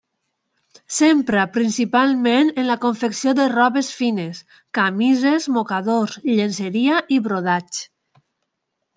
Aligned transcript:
S'empra 0.93 1.41
principalment 1.57 2.47
en 2.61 2.67
la 2.69 2.77
confecció 2.85 3.33
de 3.39 3.45
robes 3.53 3.89
fines: 3.97 4.39
camises, 4.77 5.45
mocadors, 5.57 6.15
llenceria 6.39 6.97
i 7.17 7.21
brodats. 7.29 7.83